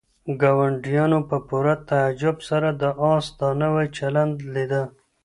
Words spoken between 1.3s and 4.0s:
پوره تعجب سره د آس دا نوی